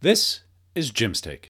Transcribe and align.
This 0.00 0.42
is 0.76 0.90
Jim's 0.90 1.20
Take. 1.20 1.48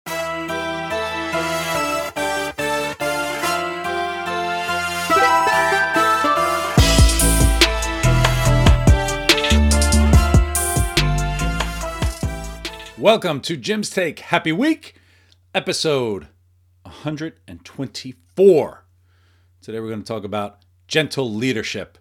Welcome 12.96 13.42
to 13.42 13.58
Jim's 13.58 13.90
Take. 13.90 14.21
Happy 14.21 14.53
week, 14.53 14.94
episode 15.54 16.29
124. 16.85 18.85
Today 19.61 19.79
we're 19.79 19.89
going 19.89 20.01
to 20.01 20.07
talk 20.07 20.25
about 20.25 20.61
gentle 20.87 21.30
leadership, 21.30 21.99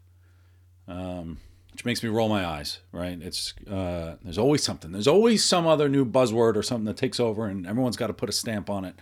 um, 0.88 1.39
which 1.78 1.86
makes 1.86 2.02
me 2.02 2.09
roll 2.09 2.28
my 2.28 2.44
eyes. 2.44 2.80
Right? 2.91 3.20
It's 3.21 3.54
uh, 3.70 4.16
there's 4.23 4.39
always 4.39 4.64
something. 4.64 4.91
There's 4.91 5.07
always 5.07 5.46
some 5.46 5.68
other 5.68 5.88
new 5.88 6.05
buzzword 6.05 6.55
or 6.55 6.64
something 6.64 6.86
that 6.86 6.98
takes 6.98 7.20
over, 7.20 7.46
and 7.46 7.68
everyone's 7.68 7.98
got 7.98 8.07
to 8.07 8.14
put 8.14 8.30
a 8.30 8.32
stamp 8.32 8.68
on 8.68 8.84
it. 8.84 8.96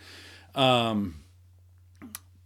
Um, 0.54 1.24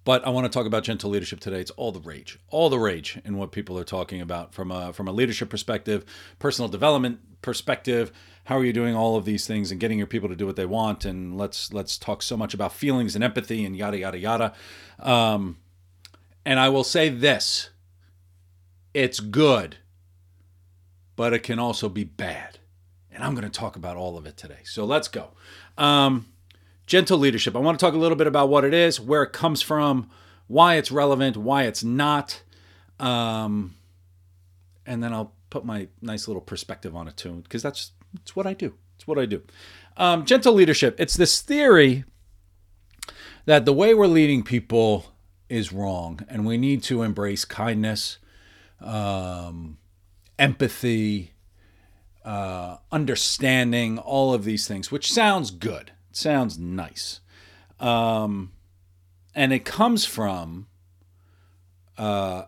but 0.05 0.27
I 0.27 0.29
want 0.29 0.45
to 0.45 0.55
talk 0.55 0.67
about 0.67 0.83
gentle 0.83 1.09
leadership 1.09 1.39
today. 1.39 1.59
It's 1.59 1.71
all 1.71 1.91
the 1.91 1.99
rage, 1.99 2.37
all 2.51 2.69
the 2.69 2.77
rage 2.77 3.19
in 3.25 3.37
what 3.37 3.51
people 3.51 3.79
are 3.79 3.83
talking 3.83 4.21
about 4.21 4.53
from 4.53 4.69
a 4.69 4.93
from 4.93 5.07
a 5.07 5.11
leadership 5.11 5.49
perspective, 5.49 6.05
personal 6.37 6.69
development 6.69 7.41
perspective. 7.41 8.11
How 8.43 8.55
are 8.59 8.63
you 8.63 8.73
doing 8.73 8.95
all 8.95 9.15
of 9.15 9.25
these 9.25 9.47
things 9.47 9.71
and 9.71 9.79
getting 9.79 9.97
your 9.97 10.05
people 10.05 10.29
to 10.29 10.35
do 10.35 10.45
what 10.45 10.57
they 10.57 10.65
want? 10.67 11.05
And 11.05 11.39
let's 11.39 11.73
let's 11.73 11.97
talk 11.97 12.21
so 12.21 12.37
much 12.37 12.53
about 12.53 12.71
feelings 12.71 13.15
and 13.15 13.23
empathy 13.23 13.65
and 13.65 13.75
yada 13.75 13.97
yada 13.97 14.19
yada. 14.19 14.53
Um, 14.99 15.57
and 16.45 16.59
I 16.59 16.69
will 16.69 16.83
say 16.83 17.09
this: 17.09 17.71
it's 18.93 19.19
good, 19.19 19.77
but 21.19 21.33
it 21.33 21.43
can 21.43 21.59
also 21.59 21.89
be 21.89 22.05
bad. 22.05 22.59
And 23.11 23.21
I'm 23.21 23.35
going 23.35 23.43
to 23.43 23.49
talk 23.49 23.75
about 23.75 23.97
all 23.97 24.17
of 24.17 24.25
it 24.25 24.37
today. 24.37 24.59
So 24.63 24.85
let's 24.85 25.09
go. 25.09 25.31
Um, 25.77 26.27
gentle 26.85 27.17
leadership. 27.17 27.57
I 27.57 27.59
want 27.59 27.77
to 27.77 27.85
talk 27.85 27.93
a 27.93 27.97
little 27.97 28.15
bit 28.15 28.25
about 28.25 28.47
what 28.47 28.63
it 28.63 28.73
is, 28.73 29.01
where 29.01 29.23
it 29.23 29.33
comes 29.33 29.61
from, 29.61 30.09
why 30.47 30.75
it's 30.75 30.93
relevant, 30.93 31.35
why 31.35 31.63
it's 31.63 31.83
not. 31.83 32.41
Um, 33.01 33.75
and 34.85 35.03
then 35.03 35.11
I'll 35.11 35.33
put 35.49 35.65
my 35.65 35.89
nice 36.01 36.25
little 36.29 36.39
perspective 36.41 36.95
on 36.95 37.09
it 37.09 37.17
too, 37.17 37.41
because 37.43 37.61
that's 37.61 37.91
it's 38.21 38.33
what 38.33 38.47
I 38.47 38.53
do. 38.53 38.75
It's 38.95 39.05
what 39.05 39.19
I 39.19 39.25
do. 39.25 39.41
Um, 39.97 40.25
gentle 40.25 40.53
leadership. 40.53 40.95
It's 41.01 41.17
this 41.17 41.41
theory 41.41 42.05
that 43.43 43.65
the 43.65 43.73
way 43.73 43.93
we're 43.93 44.07
leading 44.07 44.41
people 44.41 45.07
is 45.49 45.73
wrong, 45.73 46.21
and 46.29 46.45
we 46.45 46.57
need 46.57 46.81
to 46.83 47.01
embrace 47.01 47.43
kindness, 47.43 48.19
um, 48.79 49.79
empathy, 50.39 51.33
uh, 52.25 52.77
understanding, 52.91 53.99
all 53.99 54.33
of 54.33 54.43
these 54.43 54.67
things, 54.67 54.91
which 54.91 55.11
sounds 55.11 55.51
good. 55.51 55.91
It 56.09 56.17
sounds 56.17 56.57
nice. 56.57 57.19
Um, 57.79 58.53
and 59.35 59.53
it 59.53 59.65
comes 59.65 60.05
from 60.05 60.67
uh, 61.97 62.43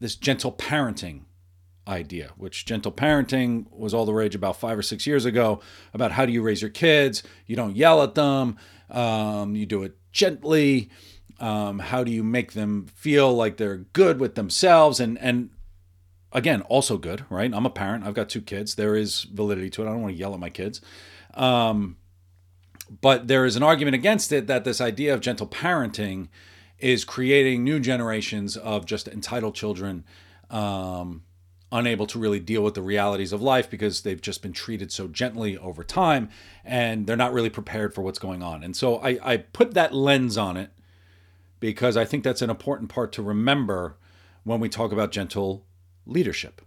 this 0.00 0.16
gentle 0.16 0.52
parenting 0.52 1.22
idea, 1.88 2.32
which 2.36 2.64
gentle 2.64 2.92
parenting 2.92 3.66
was 3.70 3.94
all 3.94 4.06
the 4.06 4.14
rage 4.14 4.34
about 4.34 4.56
five 4.56 4.78
or 4.78 4.82
six 4.82 5.06
years 5.06 5.24
ago 5.24 5.60
about 5.94 6.12
how 6.12 6.26
do 6.26 6.32
you 6.32 6.42
raise 6.42 6.60
your 6.60 6.70
kids? 6.70 7.22
You 7.46 7.56
don't 7.56 7.76
yell 7.76 8.02
at 8.02 8.14
them, 8.14 8.56
um, 8.90 9.54
you 9.54 9.66
do 9.66 9.82
it 9.82 9.96
gently. 10.12 10.90
Um, 11.38 11.80
how 11.80 12.02
do 12.02 12.10
you 12.10 12.24
make 12.24 12.52
them 12.54 12.86
feel 12.94 13.32
like 13.34 13.58
they're 13.58 13.76
good 13.76 14.18
with 14.18 14.36
themselves? 14.36 15.00
And 15.00 15.18
and 15.18 15.50
again, 16.36 16.60
also 16.62 16.98
good, 16.98 17.24
right? 17.30 17.52
I'm 17.52 17.64
a 17.64 17.70
parent. 17.70 18.04
I've 18.04 18.14
got 18.14 18.28
two 18.28 18.42
kids. 18.42 18.74
There 18.74 18.94
is 18.94 19.22
validity 19.22 19.70
to 19.70 19.82
it. 19.82 19.86
I 19.86 19.90
don't 19.90 20.02
want 20.02 20.14
to 20.14 20.18
yell 20.18 20.34
at 20.34 20.38
my 20.38 20.50
kids. 20.50 20.82
Um, 21.34 21.96
but 23.00 23.26
there 23.26 23.46
is 23.46 23.56
an 23.56 23.62
argument 23.62 23.94
against 23.94 24.30
it 24.30 24.46
that 24.46 24.64
this 24.64 24.80
idea 24.80 25.14
of 25.14 25.20
gentle 25.20 25.46
parenting 25.46 26.28
is 26.78 27.04
creating 27.06 27.64
new 27.64 27.80
generations 27.80 28.56
of 28.56 28.84
just 28.84 29.08
entitled 29.08 29.54
children 29.54 30.04
um, 30.50 31.22
unable 31.72 32.06
to 32.06 32.18
really 32.18 32.38
deal 32.38 32.62
with 32.62 32.74
the 32.74 32.82
realities 32.82 33.32
of 33.32 33.40
life 33.40 33.68
because 33.70 34.02
they've 34.02 34.20
just 34.20 34.42
been 34.42 34.52
treated 34.52 34.92
so 34.92 35.08
gently 35.08 35.56
over 35.56 35.82
time 35.82 36.28
and 36.64 37.06
they're 37.06 37.16
not 37.16 37.32
really 37.32 37.50
prepared 37.50 37.94
for 37.94 38.02
what's 38.02 38.18
going 38.18 38.42
on. 38.42 38.62
And 38.62 38.76
so 38.76 38.98
I, 38.98 39.18
I 39.22 39.36
put 39.38 39.72
that 39.72 39.94
lens 39.94 40.36
on 40.36 40.58
it 40.58 40.70
because 41.60 41.96
I 41.96 42.04
think 42.04 42.24
that's 42.24 42.42
an 42.42 42.50
important 42.50 42.90
part 42.90 43.10
to 43.14 43.22
remember 43.22 43.96
when 44.44 44.60
we 44.60 44.68
talk 44.68 44.92
about 44.92 45.10
gentle 45.10 45.65
leadership 46.06 46.62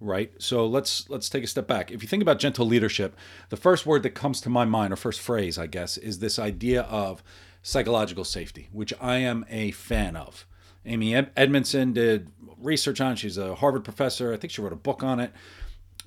right? 0.00 0.32
So 0.38 0.66
let's 0.66 1.08
let's 1.10 1.28
take 1.28 1.44
a 1.44 1.46
step 1.46 1.66
back. 1.66 1.90
If 1.90 2.02
you 2.02 2.08
think 2.08 2.22
about 2.22 2.38
gentle 2.38 2.66
leadership 2.66 3.14
the 3.50 3.56
first 3.56 3.86
word 3.86 4.02
that 4.02 4.10
comes 4.10 4.40
to 4.40 4.48
my 4.48 4.64
mind 4.64 4.92
or 4.92 4.96
first 4.96 5.20
phrase 5.20 5.58
i 5.58 5.66
guess 5.66 5.96
is 5.96 6.18
this 6.18 6.38
idea 6.38 6.82
of 6.82 7.22
psychological 7.62 8.24
safety 8.24 8.68
which 8.72 8.94
i 9.00 9.16
am 9.16 9.44
a 9.48 9.70
fan 9.72 10.16
of. 10.16 10.46
Amy 10.86 11.14
edmondson 11.14 11.92
did 11.92 12.30
research 12.56 13.00
on 13.00 13.14
she's 13.16 13.36
a 13.36 13.54
harvard 13.56 13.84
professor. 13.84 14.32
I 14.32 14.36
think 14.36 14.52
she 14.52 14.62
wrote 14.62 14.72
a 14.72 14.76
book 14.76 15.02
on 15.02 15.20
it. 15.20 15.32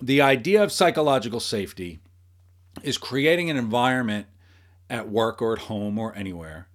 The 0.01 0.21
idea 0.21 0.63
of 0.63 0.71
psychological 0.71 1.39
safety 1.39 1.99
is 2.81 2.97
creating 2.97 3.51
an 3.51 3.57
environment 3.57 4.25
at 4.89 5.07
work 5.07 5.41
or 5.41 5.53
at 5.53 5.59
home 5.63 5.99
or 5.99 6.15
anywhere 6.15 6.67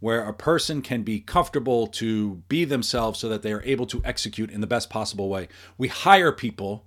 where 0.00 0.24
a 0.24 0.32
person 0.32 0.82
can 0.82 1.02
be 1.02 1.20
comfortable 1.20 1.86
to 1.86 2.36
be 2.48 2.64
themselves 2.64 3.20
so 3.20 3.28
that 3.28 3.42
they 3.42 3.52
are 3.52 3.62
able 3.64 3.86
to 3.86 4.02
execute 4.04 4.50
in 4.50 4.60
the 4.60 4.66
best 4.66 4.90
possible 4.90 5.28
way. 5.28 5.48
We 5.78 5.88
hire 5.88 6.32
people 6.32 6.86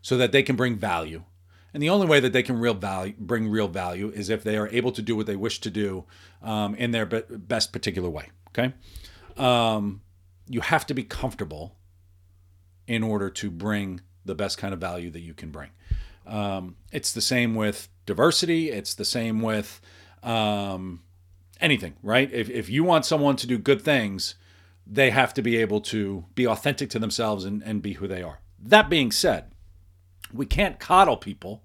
so 0.00 0.16
that 0.16 0.32
they 0.32 0.42
can 0.42 0.56
bring 0.56 0.76
value. 0.76 1.24
And 1.74 1.82
the 1.82 1.90
only 1.90 2.06
way 2.06 2.20
that 2.20 2.32
they 2.32 2.42
can 2.42 2.58
real 2.58 2.74
value, 2.74 3.14
bring 3.18 3.48
real 3.48 3.68
value 3.68 4.10
is 4.10 4.30
if 4.30 4.44
they 4.44 4.56
are 4.56 4.68
able 4.68 4.92
to 4.92 5.02
do 5.02 5.16
what 5.16 5.26
they 5.26 5.36
wish 5.36 5.60
to 5.60 5.70
do 5.70 6.04
um, 6.42 6.74
in 6.74 6.90
their 6.90 7.06
be- 7.06 7.22
best 7.28 7.72
particular 7.72 8.10
way. 8.10 8.30
Okay. 8.48 8.74
Um, 9.36 10.02
you 10.48 10.60
have 10.60 10.86
to 10.86 10.94
be 10.94 11.02
comfortable 11.02 11.76
in 12.86 13.02
order 13.02 13.30
to 13.30 13.50
bring 13.50 14.00
the 14.24 14.34
best 14.34 14.58
kind 14.58 14.74
of 14.74 14.80
value 14.80 15.10
that 15.10 15.20
you 15.20 15.34
can 15.34 15.50
bring. 15.50 15.70
Um, 16.26 16.76
it's 16.92 17.12
the 17.12 17.20
same 17.20 17.54
with 17.54 17.88
diversity. 18.06 18.70
It's 18.70 18.94
the 18.94 19.04
same 19.04 19.40
with 19.40 19.80
um, 20.22 21.02
anything, 21.62 21.94
right? 22.02 22.30
If, 22.32 22.50
if 22.50 22.68
you 22.68 22.84
want 22.84 23.06
someone 23.06 23.36
to 23.36 23.46
do 23.46 23.56
good 23.56 23.80
things, 23.80 24.34
they 24.86 25.10
have 25.10 25.32
to 25.34 25.42
be 25.42 25.56
able 25.56 25.80
to 25.80 26.24
be 26.34 26.46
authentic 26.46 26.90
to 26.90 26.98
themselves 26.98 27.44
and, 27.44 27.62
and 27.62 27.80
be 27.80 27.94
who 27.94 28.08
they 28.08 28.22
are. 28.22 28.40
That 28.60 28.90
being 28.90 29.10
said, 29.10 29.52
we 30.32 30.44
can't 30.44 30.78
coddle 30.78 31.16
people. 31.16 31.62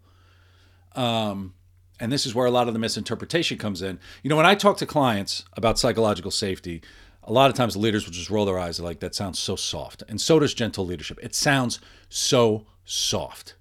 Um, 0.95 1.55
and 1.99 2.11
this 2.11 2.25
is 2.25 2.35
where 2.35 2.45
a 2.45 2.51
lot 2.51 2.67
of 2.67 2.73
the 2.73 2.79
misinterpretation 2.79 3.57
comes 3.57 3.81
in. 3.81 3.99
You 4.23 4.29
know, 4.29 4.37
when 4.37 4.45
I 4.45 4.55
talk 4.55 4.77
to 4.77 4.85
clients 4.85 5.43
about 5.53 5.79
psychological 5.79 6.31
safety, 6.31 6.81
a 7.23 7.33
lot 7.33 7.49
of 7.49 7.55
times 7.55 7.73
the 7.73 7.79
leaders 7.79 8.05
will 8.05 8.13
just 8.13 8.29
roll 8.29 8.45
their 8.45 8.59
eyes 8.59 8.79
like, 8.79 8.99
that 8.99 9.15
sounds 9.15 9.39
so 9.39 9.55
soft. 9.55 10.03
And 10.07 10.21
so 10.21 10.39
does 10.39 10.53
gentle 10.53 10.85
leadership. 10.85 11.19
It 11.21 11.35
sounds 11.35 11.79
so 12.07 12.67
soft 12.85 13.55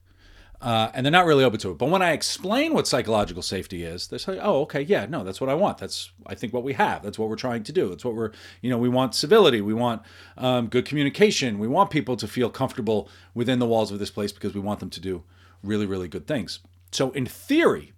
uh, 0.66 0.90
and 0.94 1.06
they're 1.06 1.12
not 1.12 1.26
really 1.26 1.44
open 1.44 1.60
to 1.60 1.70
it. 1.70 1.78
But 1.78 1.90
when 1.90 2.02
I 2.02 2.10
explain 2.10 2.74
what 2.74 2.88
psychological 2.88 3.40
safety 3.40 3.84
is, 3.84 4.08
they 4.08 4.18
say, 4.18 4.36
"Oh, 4.42 4.62
okay, 4.62 4.80
yeah, 4.80 5.06
no, 5.06 5.22
that's 5.22 5.40
what 5.40 5.48
I 5.48 5.54
want. 5.54 5.78
That's 5.78 6.10
I 6.26 6.34
think 6.34 6.52
what 6.52 6.64
we 6.64 6.72
have. 6.72 7.04
That's 7.04 7.20
what 7.20 7.28
we're 7.28 7.36
trying 7.36 7.62
to 7.62 7.72
do. 7.72 7.88
That's 7.88 8.04
what 8.04 8.16
we're, 8.16 8.32
you 8.62 8.68
know, 8.68 8.76
we 8.76 8.88
want 8.88 9.14
civility. 9.14 9.60
We 9.60 9.74
want 9.74 10.02
um, 10.36 10.66
good 10.66 10.84
communication. 10.84 11.60
We 11.60 11.68
want 11.68 11.90
people 11.90 12.16
to 12.16 12.26
feel 12.26 12.50
comfortable 12.50 13.08
within 13.32 13.60
the 13.60 13.66
walls 13.66 13.92
of 13.92 14.00
this 14.00 14.10
place 14.10 14.32
because 14.32 14.54
we 14.54 14.60
want 14.60 14.80
them 14.80 14.90
to 14.90 15.00
do 15.00 15.22
really, 15.62 15.86
really 15.86 16.08
good 16.08 16.26
things. 16.26 16.58
So, 16.90 17.12
in 17.12 17.26
theory, 17.26 17.92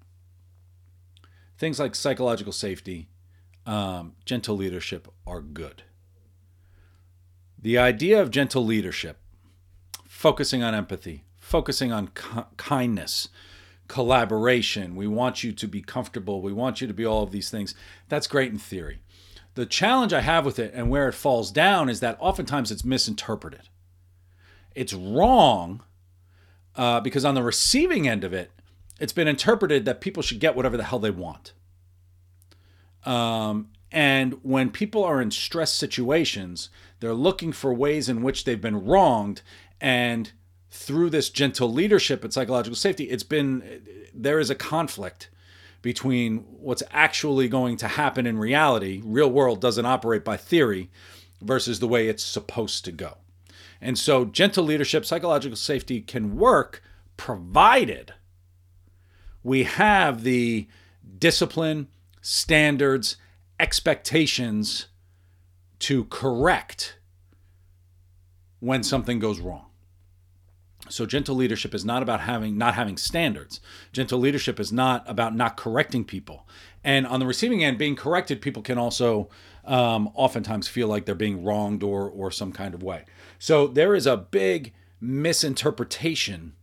things 1.57 1.81
like 1.81 1.95
psychological 1.95 2.53
safety, 2.53 3.09
um, 3.65 4.12
gentle 4.27 4.59
leadership 4.59 5.09
are 5.27 5.41
good. 5.41 5.84
The 7.59 7.78
idea 7.78 8.21
of 8.21 8.31
gentle 8.31 8.62
leadership, 8.62 9.17
focusing 10.07 10.62
on 10.62 10.75
empathy, 10.75 11.25
focusing 11.48 11.91
on 11.91 12.09
kindness, 12.59 13.31
collaboration. 13.88 14.94
We 14.94 15.06
want 15.06 15.42
you 15.42 15.53
to 15.53 15.66
be 15.66 15.81
comfortable. 15.81 16.42
We 16.42 16.53
want 16.53 16.83
you 16.83 16.86
to 16.86 16.92
be 16.92 17.06
all 17.06 17.22
of 17.22 17.30
these 17.30 17.48
things. 17.48 17.74
That's 18.10 18.27
great 18.27 18.53
in 18.53 18.59
theory. 18.59 18.98
The 19.54 19.65
challenge 19.65 20.12
I 20.12 20.21
have 20.21 20.45
with 20.45 20.59
it 20.59 20.72
and 20.74 20.91
where 20.91 21.09
it 21.09 21.15
falls 21.15 21.50
down 21.50 21.89
is 21.89 22.00
that 22.00 22.18
oftentimes 22.21 22.71
it's 22.71 22.84
misinterpreted. 22.84 23.71
It's 24.74 24.92
wrong 24.92 25.83
uh, 26.77 27.00
because 27.00 27.24
on 27.24 27.34
the 27.34 27.42
receiving 27.42 28.06
end 28.06 28.24
of 28.24 28.34
it, 28.34 28.53
it's 29.01 29.15
been 29.15 29.27
interpreted 29.27 29.86
that 29.86 30.03
people 30.03 30.22
should 30.22 30.41
get 30.41 30.54
whatever 30.54 30.77
the 30.77 30.84
hell 30.84 30.98
they 30.98 31.10
want. 31.10 31.54
Um, 33.06 33.71
and 33.91 34.34
when 34.42 34.71
people 34.71 35.03
are 35.03 35.21
in 35.22 35.30
stress 35.30 35.72
situations, 35.72 36.68
they're 37.01 37.15
looking 37.15 37.53
for 37.53 37.72
ways 37.72 38.10
in 38.10 38.22
which 38.22 38.44
they've 38.44 38.60
been 38.60 38.84
wronged 38.84 39.41
and 39.80 40.33
through 40.70 41.10
this 41.10 41.30
gentle 41.30 41.72
leadership 41.72 42.24
and 42.24 42.32
psychological 42.32 42.76
safety, 42.76 43.04
it's 43.04 43.22
been 43.22 43.82
there 44.15 44.38
is 44.38 44.50
a 44.50 44.54
conflict 44.54 45.30
between 45.80 46.38
what's 46.38 46.82
actually 46.91 47.48
going 47.48 47.76
to 47.76 47.88
happen 47.88 48.26
in 48.26 48.38
reality. 48.38 49.00
Real 49.04 49.30
world 49.30 49.60
doesn't 49.60 49.86
operate 49.86 50.24
by 50.24 50.36
theory 50.36 50.91
versus 51.41 51.78
the 51.80 51.88
way 51.88 52.09
it's 52.09 52.24
supposed 52.24 52.84
to 52.84 52.92
go. 52.92 53.18
And 53.80 53.97
so, 53.97 54.24
gentle 54.24 54.65
leadership, 54.65 55.06
psychological 55.06 55.56
safety 55.56 56.00
can 56.00 56.36
work 56.36 56.82
provided 57.16 58.15
we 59.42 59.65
have 59.65 60.24
the 60.24 60.68
discipline, 61.18 61.88
standards, 62.20 63.16
expectations 63.59 64.88
to 65.78 66.04
correct 66.04 66.98
when 68.60 68.82
something 68.82 69.18
goes 69.18 69.41
wrong. 69.41 69.67
So 70.93 71.07
gentle 71.07 71.37
leadership 71.37 71.75
is 71.75 71.85
not 71.85 72.03
about 72.03 72.21
having 72.21 72.59
not 72.59 72.75
having 72.75 72.97
standards. 72.97 73.61
Gentle 73.93 74.19
leadership 74.19 74.59
is 74.61 74.73
not 74.73 75.05
about 75.09 75.35
not 75.35 75.57
correcting 75.57 76.05
people. 76.05 76.47
And 76.85 77.07
on 77.07 77.21
the 77.21 77.27
receiving 77.27 77.63
end, 77.65 77.79
being 77.79 77.97
corrected, 77.97 78.41
people 78.41 78.63
can 78.63 78.79
also 78.79 79.29
um, 79.65 80.11
oftentimes 80.15 80.69
feel 80.69 80.89
like 80.89 81.05
they're 81.05 81.15
being 81.15 81.45
wronged 81.45 81.83
or 81.83 82.09
or 82.09 82.31
some 82.31 82.53
kind 82.53 82.75
of 82.75 82.83
way. 82.83 83.05
So 83.39 83.67
there 83.67 83.95
is 83.95 84.07
a 84.07 84.17
big 84.17 84.73
misinterpretation 85.01 86.55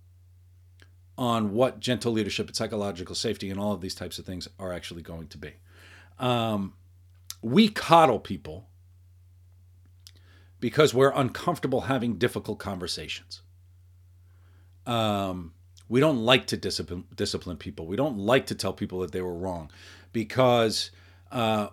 on 1.17 1.53
what 1.53 1.79
gentle 1.79 2.11
leadership 2.11 2.47
and 2.47 2.55
psychological 2.55 3.15
safety 3.15 3.49
and 3.49 3.59
all 3.59 3.71
of 3.71 3.81
these 3.81 3.95
types 3.95 4.19
of 4.19 4.25
things 4.25 4.47
are 4.59 4.73
actually 4.73 5.01
going 5.01 5.27
to 5.27 5.37
be. 5.37 5.53
Um, 6.19 6.73
we 7.41 7.69
coddle 7.69 8.19
people 8.19 8.67
because 10.59 10.93
we're 10.93 11.11
uncomfortable 11.11 11.81
having 11.81 12.17
difficult 12.17 12.59
conversations. 12.59 13.41
Um, 14.85 15.53
we 15.87 15.99
don't 15.99 16.23
like 16.23 16.47
to 16.47 16.57
discipline 16.57 17.05
discipline 17.15 17.57
people. 17.57 17.85
We 17.85 17.95
don't 17.95 18.17
like 18.17 18.47
to 18.47 18.55
tell 18.55 18.73
people 18.73 18.99
that 18.99 19.11
they 19.11 19.21
were 19.21 19.33
wrong 19.33 19.71
because 20.13 20.91
uh, 21.31 21.67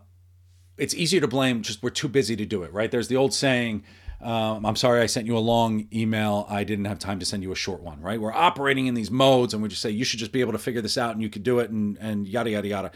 it's 0.76 0.94
easier 0.94 1.20
to 1.20 1.28
blame. 1.28 1.62
Just 1.62 1.82
we're 1.82 1.90
too 1.90 2.08
busy 2.08 2.36
to 2.36 2.44
do 2.44 2.62
it, 2.62 2.72
right? 2.72 2.90
There's 2.90 3.08
the 3.08 3.16
old 3.16 3.32
saying. 3.32 3.84
Um, 4.20 4.64
I'm 4.64 4.76
sorry 4.76 5.00
I 5.00 5.06
sent 5.06 5.26
you 5.26 5.36
a 5.36 5.40
long 5.40 5.88
email. 5.92 6.46
I 6.48 6.62
didn't 6.62 6.84
have 6.84 7.00
time 7.00 7.18
to 7.18 7.26
send 7.26 7.42
you 7.42 7.50
a 7.50 7.56
short 7.56 7.82
one, 7.82 8.00
right? 8.00 8.20
We're 8.20 8.32
operating 8.32 8.86
in 8.86 8.94
these 8.94 9.10
modes 9.10 9.52
and 9.52 9.60
we 9.60 9.68
just 9.68 9.82
say, 9.82 9.90
you 9.90 10.04
should 10.04 10.20
just 10.20 10.30
be 10.30 10.40
able 10.40 10.52
to 10.52 10.58
figure 10.58 10.80
this 10.80 10.96
out 10.96 11.12
and 11.12 11.20
you 11.20 11.28
could 11.28 11.42
do 11.42 11.58
it 11.58 11.70
and, 11.70 11.98
and 11.98 12.28
yada, 12.28 12.50
yada, 12.50 12.68
yada. 12.68 12.92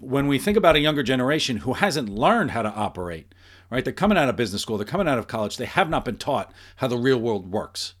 When 0.00 0.26
we 0.26 0.38
think 0.38 0.58
about 0.58 0.76
a 0.76 0.80
younger 0.80 1.02
generation 1.02 1.56
who 1.58 1.72
hasn't 1.72 2.10
learned 2.10 2.50
how 2.50 2.60
to 2.60 2.68
operate, 2.68 3.34
right? 3.70 3.84
They're 3.84 3.94
coming 3.94 4.18
out 4.18 4.28
of 4.28 4.36
business 4.36 4.60
school, 4.60 4.76
they're 4.76 4.84
coming 4.84 5.08
out 5.08 5.18
of 5.18 5.26
college, 5.26 5.56
they 5.56 5.64
have 5.64 5.88
not 5.88 6.04
been 6.04 6.18
taught 6.18 6.52
how 6.76 6.88
the 6.88 6.98
real 6.98 7.18
world 7.18 7.50
works. 7.50 7.94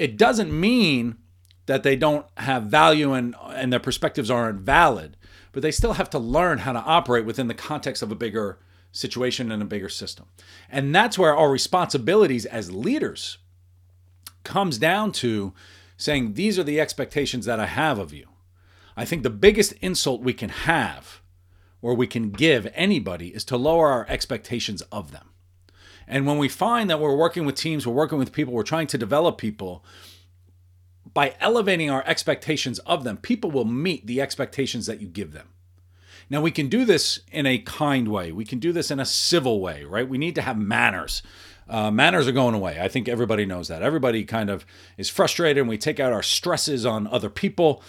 It 0.00 0.16
doesn't 0.16 0.58
mean 0.58 1.18
that 1.66 1.82
they 1.82 1.94
don't 1.94 2.24
have 2.38 2.64
value 2.64 3.12
and, 3.12 3.36
and 3.50 3.70
their 3.70 3.78
perspectives 3.78 4.30
aren't 4.30 4.62
valid, 4.62 5.18
but 5.52 5.60
they 5.62 5.70
still 5.70 5.92
have 5.92 6.08
to 6.10 6.18
learn 6.18 6.58
how 6.58 6.72
to 6.72 6.78
operate 6.78 7.26
within 7.26 7.48
the 7.48 7.54
context 7.54 8.02
of 8.02 8.10
a 8.10 8.14
bigger 8.14 8.58
situation 8.92 9.52
and 9.52 9.62
a 9.62 9.66
bigger 9.66 9.90
system. 9.90 10.26
And 10.70 10.94
that's 10.94 11.18
where 11.18 11.36
our 11.36 11.50
responsibilities 11.50 12.46
as 12.46 12.72
leaders 12.72 13.36
comes 14.42 14.78
down 14.78 15.12
to 15.12 15.52
saying 15.98 16.32
these 16.32 16.58
are 16.58 16.64
the 16.64 16.80
expectations 16.80 17.44
that 17.44 17.60
I 17.60 17.66
have 17.66 17.98
of 17.98 18.14
you. 18.14 18.26
I 18.96 19.04
think 19.04 19.22
the 19.22 19.28
biggest 19.28 19.72
insult 19.82 20.22
we 20.22 20.32
can 20.32 20.48
have 20.48 21.20
or 21.82 21.94
we 21.94 22.06
can 22.06 22.30
give 22.30 22.72
anybody 22.74 23.28
is 23.28 23.44
to 23.44 23.58
lower 23.58 23.90
our 23.90 24.06
expectations 24.08 24.80
of 24.90 25.12
them. 25.12 25.29
And 26.10 26.26
when 26.26 26.38
we 26.38 26.48
find 26.48 26.90
that 26.90 26.98
we're 26.98 27.14
working 27.14 27.46
with 27.46 27.54
teams, 27.54 27.86
we're 27.86 27.94
working 27.94 28.18
with 28.18 28.32
people, 28.32 28.52
we're 28.52 28.64
trying 28.64 28.88
to 28.88 28.98
develop 28.98 29.38
people, 29.38 29.84
by 31.14 31.36
elevating 31.40 31.88
our 31.88 32.02
expectations 32.04 32.80
of 32.80 33.04
them, 33.04 33.16
people 33.16 33.50
will 33.52 33.64
meet 33.64 34.06
the 34.08 34.20
expectations 34.20 34.86
that 34.86 35.00
you 35.00 35.06
give 35.06 35.32
them. 35.32 35.50
Now, 36.28 36.40
we 36.40 36.50
can 36.50 36.68
do 36.68 36.84
this 36.84 37.20
in 37.30 37.46
a 37.46 37.58
kind 37.58 38.08
way. 38.08 38.32
We 38.32 38.44
can 38.44 38.58
do 38.58 38.72
this 38.72 38.90
in 38.90 38.98
a 38.98 39.04
civil 39.04 39.60
way, 39.60 39.84
right? 39.84 40.08
We 40.08 40.18
need 40.18 40.34
to 40.34 40.42
have 40.42 40.58
manners. 40.58 41.22
Uh, 41.68 41.92
manners 41.92 42.26
are 42.26 42.32
going 42.32 42.56
away. 42.56 42.80
I 42.80 42.88
think 42.88 43.08
everybody 43.08 43.46
knows 43.46 43.68
that. 43.68 43.82
Everybody 43.82 44.24
kind 44.24 44.50
of 44.50 44.66
is 44.96 45.08
frustrated, 45.08 45.58
and 45.58 45.68
we 45.68 45.78
take 45.78 46.00
out 46.00 46.12
our 46.12 46.22
stresses 46.24 46.84
on 46.84 47.06
other 47.06 47.30
people. 47.30 47.82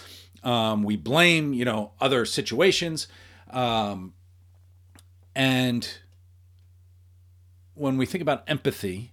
Um, 0.44 0.84
we 0.84 0.96
blame, 0.96 1.52
you 1.54 1.64
know, 1.64 1.90
other 2.00 2.24
situations. 2.24 3.08
Um, 3.50 4.14
and 5.34 5.88
when 7.74 7.96
we 7.96 8.06
think 8.06 8.22
about 8.22 8.44
empathy, 8.46 9.12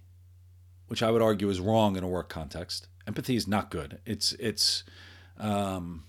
which 0.86 1.02
I 1.02 1.10
would 1.10 1.22
argue 1.22 1.48
is 1.48 1.60
wrong 1.60 1.96
in 1.96 2.04
a 2.04 2.08
work 2.08 2.28
context, 2.28 2.88
empathy 3.06 3.36
is 3.36 3.46
not 3.46 3.70
good. 3.70 4.00
It's 4.04 4.32
it's 4.34 4.84
um, 5.38 6.04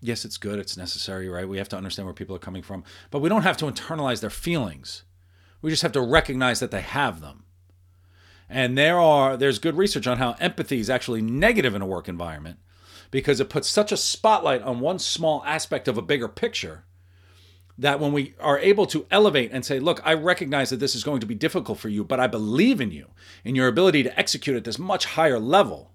yes, 0.00 0.24
it's 0.24 0.36
good, 0.36 0.58
it's 0.58 0.76
necessary, 0.76 1.28
right? 1.28 1.48
We 1.48 1.58
have 1.58 1.68
to 1.70 1.76
understand 1.76 2.06
where 2.06 2.14
people 2.14 2.34
are 2.36 2.40
coming 2.40 2.62
from, 2.62 2.84
but 3.10 3.20
we 3.20 3.28
don't 3.28 3.42
have 3.42 3.56
to 3.58 3.66
internalize 3.66 4.20
their 4.20 4.30
feelings. 4.30 5.04
We 5.60 5.70
just 5.70 5.82
have 5.82 5.92
to 5.92 6.00
recognize 6.00 6.60
that 6.60 6.70
they 6.70 6.80
have 6.80 7.20
them. 7.20 7.44
And 8.48 8.76
there 8.76 8.98
are 8.98 9.36
there's 9.36 9.58
good 9.58 9.76
research 9.76 10.06
on 10.06 10.18
how 10.18 10.36
empathy 10.40 10.80
is 10.80 10.90
actually 10.90 11.22
negative 11.22 11.74
in 11.74 11.82
a 11.82 11.86
work 11.86 12.08
environment 12.08 12.58
because 13.10 13.40
it 13.40 13.48
puts 13.50 13.68
such 13.68 13.92
a 13.92 13.96
spotlight 13.96 14.62
on 14.62 14.80
one 14.80 14.98
small 14.98 15.42
aspect 15.44 15.88
of 15.88 15.96
a 15.96 16.02
bigger 16.02 16.28
picture 16.28 16.84
that 17.78 18.00
when 18.00 18.12
we 18.12 18.34
are 18.38 18.58
able 18.58 18.86
to 18.86 19.06
elevate 19.10 19.50
and 19.52 19.64
say, 19.64 19.78
look, 19.78 20.00
I 20.04 20.14
recognize 20.14 20.70
that 20.70 20.80
this 20.80 20.94
is 20.94 21.04
going 21.04 21.20
to 21.20 21.26
be 21.26 21.34
difficult 21.34 21.78
for 21.78 21.88
you, 21.88 22.04
but 22.04 22.20
I 22.20 22.26
believe 22.26 22.80
in 22.80 22.90
you, 22.90 23.08
in 23.44 23.54
your 23.54 23.68
ability 23.68 24.02
to 24.02 24.18
execute 24.18 24.56
at 24.56 24.64
this 24.64 24.78
much 24.78 25.06
higher 25.06 25.38
level. 25.38 25.92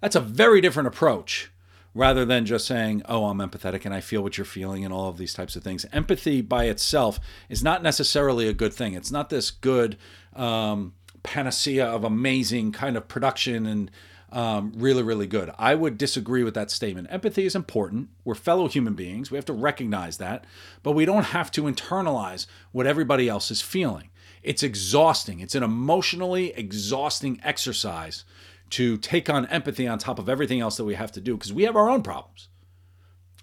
That's 0.00 0.16
a 0.16 0.20
very 0.20 0.60
different 0.60 0.88
approach 0.88 1.50
rather 1.94 2.24
than 2.24 2.46
just 2.46 2.66
saying, 2.66 3.02
oh, 3.08 3.26
I'm 3.26 3.38
empathetic 3.38 3.84
and 3.84 3.94
I 3.94 4.00
feel 4.00 4.22
what 4.22 4.38
you're 4.38 4.44
feeling 4.44 4.84
and 4.84 4.94
all 4.94 5.08
of 5.08 5.16
these 5.16 5.34
types 5.34 5.56
of 5.56 5.64
things. 5.64 5.84
Empathy 5.92 6.40
by 6.40 6.64
itself 6.64 7.18
is 7.48 7.62
not 7.62 7.82
necessarily 7.82 8.46
a 8.46 8.52
good 8.52 8.72
thing. 8.72 8.94
It's 8.94 9.10
not 9.10 9.30
this 9.30 9.50
good 9.50 9.96
um, 10.34 10.94
panacea 11.22 11.84
of 11.84 12.04
amazing 12.04 12.72
kind 12.72 12.96
of 12.96 13.08
production 13.08 13.66
and 13.66 13.90
um, 14.32 14.72
really, 14.76 15.02
really 15.02 15.26
good. 15.26 15.50
I 15.58 15.74
would 15.74 15.98
disagree 15.98 16.44
with 16.44 16.54
that 16.54 16.70
statement. 16.70 17.08
Empathy 17.10 17.44
is 17.44 17.54
important. 17.54 18.08
We're 18.24 18.34
fellow 18.34 18.68
human 18.68 18.94
beings. 18.94 19.30
We 19.30 19.36
have 19.36 19.44
to 19.46 19.52
recognize 19.52 20.18
that, 20.18 20.44
but 20.82 20.92
we 20.92 21.04
don't 21.04 21.26
have 21.26 21.50
to 21.52 21.62
internalize 21.62 22.46
what 22.72 22.86
everybody 22.86 23.28
else 23.28 23.50
is 23.50 23.60
feeling. 23.60 24.10
It's 24.42 24.62
exhausting. 24.62 25.40
It's 25.40 25.54
an 25.54 25.62
emotionally 25.62 26.52
exhausting 26.52 27.40
exercise 27.42 28.24
to 28.70 28.96
take 28.98 29.28
on 29.28 29.46
empathy 29.46 29.86
on 29.86 29.98
top 29.98 30.18
of 30.18 30.28
everything 30.28 30.60
else 30.60 30.76
that 30.76 30.84
we 30.84 30.94
have 30.94 31.12
to 31.12 31.20
do 31.20 31.36
because 31.36 31.52
we 31.52 31.64
have 31.64 31.76
our 31.76 31.90
own 31.90 32.02
problems. 32.02 32.48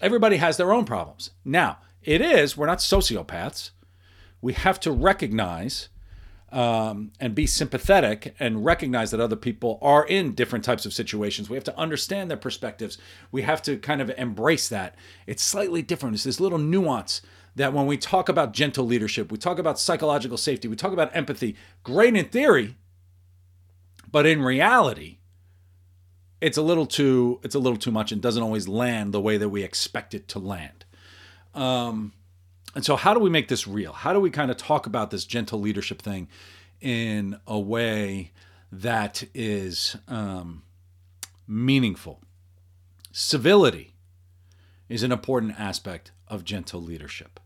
Everybody 0.02 0.38
has 0.38 0.58
their 0.58 0.72
own 0.72 0.86
problems. 0.86 1.32
Now, 1.44 1.80
it 2.02 2.22
is, 2.22 2.56
we're 2.56 2.68
not 2.68 2.80
sociopaths. 2.80 3.72
We 4.42 4.54
have 4.54 4.80
to 4.82 4.92
recognize 4.92 5.90
um, 6.52 7.12
and 7.20 7.36
be 7.36 7.46
sympathetic 7.46 8.34
and 8.40 8.64
recognize 8.64 9.12
that 9.12 9.20
other 9.20 9.36
people 9.36 9.80
are 9.82 10.06
in 10.06 10.34
different 10.34 10.64
types 10.64 10.86
of 10.86 10.94
situations. 10.94 11.50
We 11.50 11.58
have 11.58 11.64
to 11.66 11.78
understand 11.78 12.30
their 12.30 12.38
perspectives. 12.38 12.98
We 13.32 13.42
have 13.42 13.62
to 13.64 13.78
kind 13.78 14.02
of 14.02 14.10
embrace 14.18 14.70
that. 14.70 14.96
It's 15.26 15.44
slightly 15.44 15.82
different. 15.82 16.16
It's 16.16 16.24
this 16.24 16.40
little 16.40 16.58
nuance 16.58 17.22
that 17.56 17.74
when 17.74 17.86
we 17.88 17.98
talk 17.98 18.30
about 18.30 18.54
gentle 18.54 18.86
leadership, 18.86 19.32
we 19.32 19.38
talk 19.38 19.60
about 19.60 19.80
psychological 19.80 20.38
safety, 20.38 20.68
we 20.68 20.76
talk 20.76 20.94
about 20.94 21.16
empathy, 21.16 21.56
great 21.84 22.16
in 22.16 22.26
theory, 22.26 22.76
but 24.10 24.26
in 24.26 24.42
reality, 24.42 25.18
it's 26.40 26.58
a 26.58 26.62
little 26.62 26.86
too 26.86 27.40
it's 27.44 27.56
a 27.56 27.60
little 27.60 27.80
too 27.80 27.92
much 27.92 28.12
and 28.12 28.22
doesn't 28.22 28.44
always 28.44 28.68
land 28.68 29.12
the 29.12 29.20
way 29.20 29.38
that 29.38 29.50
we 29.50 29.64
expect 29.64 30.14
it 30.14 30.28
to 30.30 30.40
land. 30.40 30.86
Um, 31.56 32.14
and 32.78 32.86
so, 32.86 32.96
how 32.96 33.16
do 33.16 33.20
we 33.20 33.32
make 33.32 33.48
this 33.48 33.68
real? 33.68 33.92
How 33.92 34.14
do 34.14 34.20
we 34.20 34.30
kind 34.30 34.52
of 34.52 34.58
talk 34.58 34.86
about 34.86 35.10
this 35.10 35.26
gentle 35.26 35.60
leadership 35.60 36.00
thing 36.00 36.28
in 36.80 37.40
a 37.48 37.60
way 37.60 38.34
that 38.72 39.24
is 39.34 39.96
um, 40.08 40.62
meaningful? 41.48 42.22
Civility 43.12 43.96
is 44.90 45.02
an 45.02 45.12
important 45.12 45.60
aspect 45.60 46.12
of 46.28 46.44
gentle 46.44 46.80
leadership. 46.80 47.40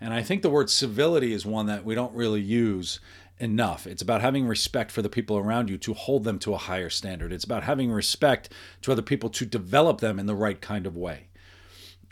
And 0.00 0.12
I 0.12 0.20
think 0.24 0.42
the 0.42 0.50
word 0.50 0.68
civility 0.68 1.32
is 1.32 1.46
one 1.46 1.66
that 1.66 1.84
we 1.84 1.94
don't 1.94 2.12
really 2.12 2.40
use 2.40 2.98
enough. 3.38 3.86
It's 3.86 4.02
about 4.02 4.20
having 4.20 4.48
respect 4.48 4.90
for 4.90 5.00
the 5.00 5.08
people 5.08 5.38
around 5.38 5.70
you 5.70 5.78
to 5.78 5.94
hold 5.94 6.24
them 6.24 6.40
to 6.40 6.54
a 6.54 6.58
higher 6.58 6.90
standard. 6.90 7.32
It's 7.32 7.44
about 7.44 7.62
having 7.62 7.92
respect 7.92 8.52
to 8.80 8.90
other 8.90 9.00
people 9.00 9.30
to 9.30 9.46
develop 9.46 10.00
them 10.00 10.18
in 10.18 10.26
the 10.26 10.34
right 10.34 10.60
kind 10.60 10.88
of 10.88 10.96
way. 10.96 11.28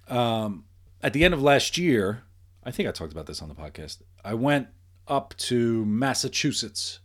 Um, 0.07 0.67
at 1.03 1.13
the 1.13 1.25
end 1.25 1.35
of 1.35 1.43
last 1.43 1.77
year, 1.77 2.23
I 2.63 2.71
think 2.71 2.89
I 2.89 2.93
talked 2.93 3.13
about 3.13 3.27
this 3.27 3.41
on 3.41 3.49
the 3.49 3.55
podcast. 3.55 3.99
I 4.25 4.35
went 4.35 4.69
up 5.09 5.35
to 5.39 5.85
Massachusetts 5.85 7.01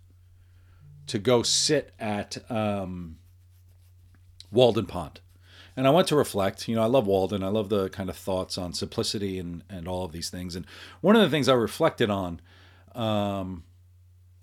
to 1.08 1.20
go 1.20 1.44
sit 1.44 1.94
at 2.00 2.38
um, 2.50 3.18
Walden 4.52 4.86
Pond. 4.86 5.22
And 5.78 5.88
I 5.88 5.90
went 5.90 6.08
to 6.08 6.16
reflect. 6.16 6.68
You 6.68 6.76
know, 6.76 6.84
I 6.84 6.88
love 6.88 7.06
Walden. 7.06 7.44
I 7.44 7.50
love 7.50 7.70
the 7.70 7.90
kind 7.90 8.10
of 8.10 8.16
thoughts 8.16 8.58
on 8.58 8.74
simplicity 8.74 9.38
and, 9.40 9.64
and 9.70 9.88
all 9.88 10.06
of 10.06 10.12
these 10.14 10.30
things. 10.30 10.56
And 10.56 10.66
one 11.02 11.16
of 11.16 11.22
the 11.22 11.30
things 11.30 11.50
I 11.50 11.54
reflected 11.54 12.10
on 12.10 12.40
um, 12.94 13.64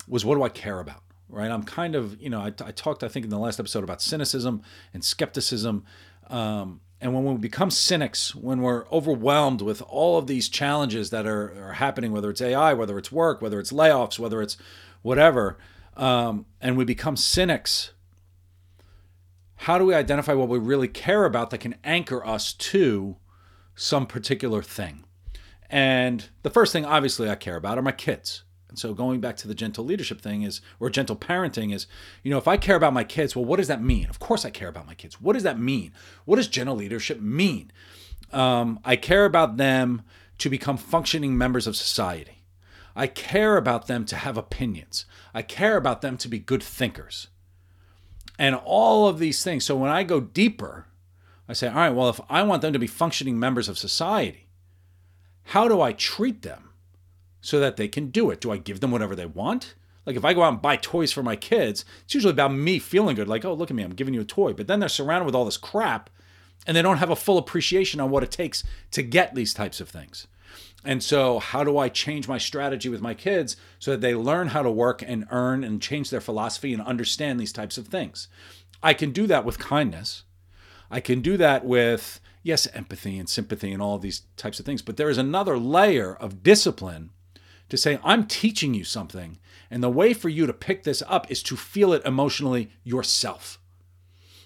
was 0.07 0.23
what 0.23 0.35
do 0.35 0.43
I 0.43 0.49
care 0.49 0.79
about? 0.79 1.01
Right. 1.29 1.49
I'm 1.49 1.63
kind 1.63 1.95
of, 1.95 2.21
you 2.21 2.29
know, 2.29 2.41
I, 2.41 2.53
I 2.63 2.71
talked, 2.71 3.03
I 3.03 3.07
think, 3.07 3.23
in 3.23 3.31
the 3.31 3.39
last 3.39 3.59
episode 3.59 3.83
about 3.83 4.01
cynicism 4.01 4.61
and 4.93 5.03
skepticism. 5.03 5.83
Um, 6.27 6.81
and 7.03 7.13
when 7.13 7.25
we 7.25 7.37
become 7.37 7.69
cynics, 7.69 8.33
when 8.33 8.61
we're 8.61 8.87
overwhelmed 8.87 9.61
with 9.61 9.81
all 9.81 10.17
of 10.17 10.25
these 10.25 10.47
challenges 10.47 11.09
that 11.09 11.27
are, 11.27 11.53
are 11.61 11.73
happening, 11.73 12.13
whether 12.13 12.29
it's 12.29 12.41
AI, 12.41 12.73
whether 12.73 12.97
it's 12.97 13.11
work, 13.11 13.41
whether 13.41 13.59
it's 13.59 13.73
layoffs, 13.73 14.17
whether 14.17 14.41
it's 14.41 14.55
whatever, 15.01 15.57
um, 15.97 16.45
and 16.61 16.77
we 16.77 16.85
become 16.85 17.17
cynics, 17.17 17.91
how 19.57 19.77
do 19.77 19.85
we 19.85 19.93
identify 19.93 20.31
what 20.31 20.47
we 20.47 20.57
really 20.57 20.87
care 20.87 21.25
about 21.25 21.49
that 21.49 21.57
can 21.57 21.75
anchor 21.83 22.25
us 22.25 22.53
to 22.53 23.17
some 23.75 24.07
particular 24.07 24.61
thing. 24.61 25.03
And 25.69 26.29
the 26.43 26.49
first 26.49 26.71
thing, 26.71 26.85
obviously, 26.85 27.29
I 27.29 27.35
care 27.35 27.57
about 27.57 27.77
are 27.77 27.81
my 27.81 27.91
kids. 27.91 28.43
And 28.73 28.79
so 28.79 28.95
going 28.95 29.19
back 29.19 29.37
to 29.37 29.47
the 29.47 29.53
gentle 29.53 29.85
leadership 29.85 30.19
thing 30.19 30.41
is, 30.41 30.59
or 30.79 30.89
gentle 30.89 31.15
parenting 31.15 31.75
is, 31.75 31.85
you 32.23 32.31
know, 32.31 32.39
if 32.39 32.47
I 32.47 32.57
care 32.57 32.75
about 32.75 32.91
my 32.91 33.03
kids, 33.03 33.35
well, 33.35 33.45
what 33.45 33.57
does 33.57 33.67
that 33.67 33.83
mean? 33.83 34.09
Of 34.09 34.17
course 34.17 34.45
I 34.45 34.49
care 34.49 34.67
about 34.67 34.87
my 34.87 34.95
kids. 34.95 35.21
What 35.21 35.33
does 35.33 35.43
that 35.43 35.59
mean? 35.59 35.93
What 36.25 36.37
does 36.37 36.47
gentle 36.47 36.77
leadership 36.77 37.21
mean? 37.21 37.71
Um, 38.31 38.79
I 38.83 38.95
care 38.95 39.25
about 39.25 39.57
them 39.57 40.01
to 40.39 40.49
become 40.49 40.77
functioning 40.77 41.37
members 41.37 41.67
of 41.67 41.75
society. 41.75 42.45
I 42.95 43.05
care 43.05 43.57
about 43.57 43.85
them 43.85 44.05
to 44.05 44.15
have 44.15 44.37
opinions. 44.37 45.05
I 45.35 45.43
care 45.43 45.77
about 45.77 46.01
them 46.01 46.17
to 46.17 46.27
be 46.27 46.39
good 46.39 46.63
thinkers. 46.63 47.27
And 48.39 48.55
all 48.55 49.07
of 49.07 49.19
these 49.19 49.43
things. 49.43 49.65
So 49.65 49.75
when 49.75 49.91
I 49.91 50.01
go 50.01 50.19
deeper, 50.19 50.87
I 51.47 51.53
say, 51.53 51.67
all 51.67 51.75
right, 51.75 51.91
well, 51.91 52.09
if 52.09 52.19
I 52.27 52.41
want 52.41 52.63
them 52.63 52.73
to 52.73 52.79
be 52.79 52.87
functioning 52.87 53.37
members 53.37 53.69
of 53.69 53.77
society, 53.77 54.47
how 55.43 55.67
do 55.67 55.79
I 55.79 55.93
treat 55.93 56.41
them 56.41 56.71
so 57.43 57.59
that 57.59 57.77
they 57.77 57.87
can 57.87 58.07
do 58.07 58.31
it? 58.31 58.41
Do 58.41 58.51
I 58.51 58.57
give 58.57 58.79
them 58.79 58.89
whatever 58.89 59.15
they 59.15 59.27
want? 59.27 59.75
Like 60.05 60.15
if 60.15 60.25
I 60.25 60.33
go 60.33 60.43
out 60.43 60.53
and 60.53 60.61
buy 60.61 60.77
toys 60.77 61.11
for 61.11 61.21
my 61.21 61.35
kids, 61.35 61.85
it's 62.03 62.15
usually 62.15 62.31
about 62.31 62.53
me 62.53 62.79
feeling 62.79 63.15
good, 63.15 63.27
like, 63.27 63.45
oh, 63.45 63.53
look 63.53 63.69
at 63.69 63.75
me, 63.75 63.83
I'm 63.83 63.91
giving 63.91 64.13
you 64.13 64.21
a 64.21 64.25
toy. 64.25 64.53
But 64.53 64.67
then 64.67 64.79
they're 64.79 64.89
surrounded 64.89 65.25
with 65.25 65.35
all 65.35 65.45
this 65.45 65.57
crap 65.57 66.09
and 66.65 66.75
they 66.75 66.81
don't 66.81 66.97
have 66.97 67.09
a 67.09 67.15
full 67.15 67.37
appreciation 67.37 67.99
on 67.99 68.09
what 68.09 68.23
it 68.23 68.31
takes 68.31 68.63
to 68.91 69.03
get 69.03 69.35
these 69.35 69.53
types 69.53 69.81
of 69.81 69.89
things. 69.89 70.27
And 70.85 71.03
so, 71.03 71.39
how 71.39 71.63
do 71.63 71.77
I 71.77 71.89
change 71.89 72.27
my 72.27 72.37
strategy 72.37 72.89
with 72.89 73.01
my 73.01 73.13
kids 73.13 73.55
so 73.79 73.91
that 73.91 74.01
they 74.01 74.15
learn 74.15 74.49
how 74.49 74.61
to 74.61 74.71
work 74.71 75.01
and 75.05 75.25
earn 75.31 75.63
and 75.63 75.81
change 75.81 76.09
their 76.09 76.21
philosophy 76.21 76.73
and 76.73 76.81
understand 76.81 77.39
these 77.39 77.53
types 77.53 77.77
of 77.77 77.87
things? 77.87 78.27
I 78.81 78.93
can 78.93 79.11
do 79.11 79.27
that 79.27 79.45
with 79.45 79.59
kindness. 79.59 80.23
I 80.91 80.99
can 80.99 81.21
do 81.21 81.37
that 81.37 81.65
with, 81.65 82.19
yes, 82.43 82.67
empathy 82.73 83.17
and 83.17 83.29
sympathy 83.29 83.71
and 83.71 83.81
all 83.81 83.97
these 83.97 84.23
types 84.35 84.59
of 84.59 84.65
things. 84.65 84.81
But 84.81 84.97
there 84.97 85.09
is 85.09 85.17
another 85.17 85.57
layer 85.57 86.13
of 86.13 86.43
discipline 86.43 87.11
to 87.69 87.77
say, 87.77 87.99
I'm 88.03 88.27
teaching 88.27 88.73
you 88.73 88.83
something. 88.83 89.37
And 89.71 89.81
the 89.81 89.89
way 89.89 90.13
for 90.13 90.29
you 90.29 90.45
to 90.45 90.53
pick 90.53 90.83
this 90.83 91.01
up 91.07 91.29
is 91.31 91.41
to 91.43 91.55
feel 91.55 91.93
it 91.93 92.05
emotionally 92.05 92.69
yourself. 92.83 93.59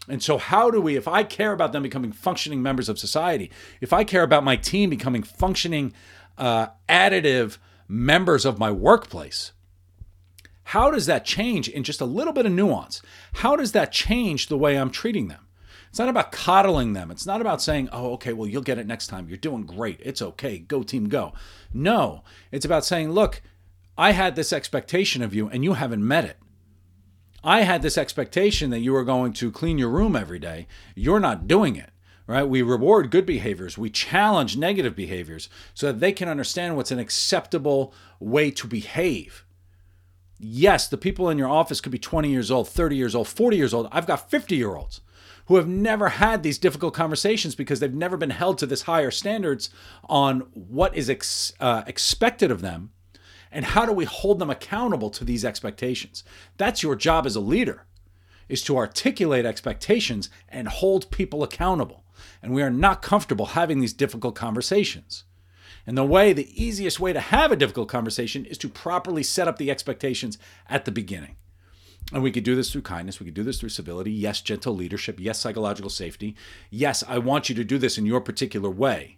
And 0.07 0.23
so, 0.23 0.37
how 0.37 0.71
do 0.71 0.79
we, 0.79 0.95
if 0.95 1.07
I 1.07 1.23
care 1.23 1.51
about 1.51 1.73
them 1.73 1.83
becoming 1.83 2.13
functioning 2.13 2.61
members 2.61 2.87
of 2.87 2.97
society, 2.97 3.51
if 3.81 3.91
I 3.91 4.05
care 4.05 4.23
about 4.23 4.43
my 4.45 4.55
team 4.55 4.89
becoming 4.89 5.23
functioning, 5.23 5.93
uh, 6.37 6.67
additive 6.87 7.57
members 7.89 8.45
of 8.45 8.57
my 8.57 8.71
workplace, 8.71 9.51
how 10.63 10.91
does 10.91 11.05
that 11.07 11.25
change 11.25 11.67
in 11.67 11.83
just 11.83 12.01
a 12.01 12.05
little 12.05 12.33
bit 12.33 12.45
of 12.45 12.51
nuance? 12.51 13.01
How 13.35 13.55
does 13.55 13.73
that 13.73 13.91
change 13.91 14.47
the 14.47 14.57
way 14.57 14.77
I'm 14.77 14.89
treating 14.89 15.27
them? 15.27 15.46
It's 15.97 15.99
not 15.99 16.09
about 16.09 16.31
coddling 16.31 16.93
them. 16.93 17.09
It's 17.09 17.25
not 17.25 17.41
about 17.41 17.59
saying, 17.59 17.89
oh, 17.91 18.13
okay, 18.13 18.31
well, 18.31 18.47
you'll 18.47 18.61
get 18.61 18.77
it 18.77 18.85
next 18.85 19.07
time. 19.07 19.27
You're 19.27 19.39
doing 19.39 19.63
great. 19.63 19.99
It's 20.03 20.21
okay. 20.21 20.59
Go, 20.59 20.83
team, 20.83 21.09
go. 21.09 21.33
No, 21.73 22.23
it's 22.51 22.65
about 22.65 22.85
saying, 22.85 23.13
look, 23.13 23.41
I 23.97 24.11
had 24.11 24.35
this 24.35 24.53
expectation 24.53 25.23
of 25.23 25.33
you 25.33 25.49
and 25.49 25.63
you 25.63 25.73
haven't 25.73 26.07
met 26.07 26.23
it. 26.23 26.37
I 27.43 27.61
had 27.61 27.81
this 27.81 27.97
expectation 27.97 28.69
that 28.69 28.81
you 28.81 28.93
were 28.93 29.03
going 29.03 29.33
to 29.33 29.51
clean 29.51 29.79
your 29.79 29.89
room 29.89 30.15
every 30.15 30.37
day. 30.37 30.67
You're 30.93 31.19
not 31.19 31.47
doing 31.47 31.75
it, 31.75 31.89
right? 32.27 32.43
We 32.43 32.61
reward 32.61 33.09
good 33.09 33.25
behaviors. 33.25 33.75
We 33.75 33.89
challenge 33.89 34.55
negative 34.55 34.95
behaviors 34.95 35.49
so 35.73 35.87
that 35.87 35.99
they 35.99 36.11
can 36.11 36.29
understand 36.29 36.75
what's 36.75 36.91
an 36.91 36.99
acceptable 36.99 37.91
way 38.19 38.51
to 38.51 38.67
behave. 38.67 39.45
Yes, 40.37 40.87
the 40.87 40.95
people 40.95 41.27
in 41.31 41.39
your 41.39 41.49
office 41.49 41.81
could 41.81 41.91
be 41.91 41.97
20 41.97 42.29
years 42.29 42.51
old, 42.51 42.69
30 42.69 42.95
years 42.95 43.15
old, 43.15 43.27
40 43.27 43.57
years 43.57 43.73
old. 43.73 43.87
I've 43.91 44.05
got 44.05 44.29
50 44.29 44.55
year 44.55 44.75
olds 44.75 45.01
who 45.47 45.55
have 45.55 45.67
never 45.67 46.09
had 46.09 46.43
these 46.43 46.57
difficult 46.57 46.93
conversations 46.93 47.55
because 47.55 47.79
they've 47.79 47.93
never 47.93 48.17
been 48.17 48.29
held 48.29 48.57
to 48.57 48.65
this 48.65 48.83
higher 48.83 49.11
standards 49.11 49.69
on 50.05 50.41
what 50.53 50.95
is 50.95 51.09
ex- 51.09 51.53
uh, 51.59 51.83
expected 51.87 52.51
of 52.51 52.61
them 52.61 52.91
and 53.51 53.65
how 53.65 53.85
do 53.85 53.93
we 53.93 54.05
hold 54.05 54.39
them 54.39 54.49
accountable 54.49 55.09
to 55.09 55.23
these 55.23 55.45
expectations. 55.45 56.23
That's 56.57 56.83
your 56.83 56.95
job 56.95 57.25
as 57.25 57.35
a 57.35 57.41
leader 57.41 57.85
is 58.49 58.61
to 58.63 58.77
articulate 58.77 59.45
expectations 59.45 60.29
and 60.49 60.67
hold 60.67 61.11
people 61.11 61.43
accountable. 61.43 62.03
And 62.41 62.53
we 62.53 62.61
are 62.61 62.69
not 62.69 63.01
comfortable 63.01 63.47
having 63.47 63.79
these 63.79 63.93
difficult 63.93 64.35
conversations. 64.35 65.23
And 65.85 65.97
the 65.97 66.05
way 66.05 66.33
the 66.33 66.61
easiest 66.61 66.99
way 66.99 67.13
to 67.13 67.19
have 67.19 67.51
a 67.51 67.57
difficult 67.57 67.87
conversation 67.87 68.45
is 68.45 68.57
to 68.59 68.69
properly 68.69 69.23
set 69.23 69.47
up 69.47 69.57
the 69.57 69.71
expectations 69.71 70.37
at 70.69 70.85
the 70.85 70.91
beginning 70.91 71.37
and 72.13 72.23
we 72.23 72.31
could 72.31 72.43
do 72.43 72.55
this 72.55 72.71
through 72.71 72.83
kindness. 72.83 73.19
We 73.19 73.25
could 73.25 73.33
do 73.33 73.43
this 73.43 73.59
through 73.59 73.69
civility. 73.69 74.11
Yes, 74.11 74.41
gentle 74.41 74.75
leadership. 74.75 75.19
Yes, 75.19 75.39
psychological 75.39 75.89
safety. 75.89 76.35
Yes, 76.69 77.03
I 77.07 77.17
want 77.17 77.49
you 77.49 77.55
to 77.55 77.63
do 77.63 77.77
this 77.77 77.97
in 77.97 78.05
your 78.05 78.21
particular 78.21 78.69
way. 78.69 79.17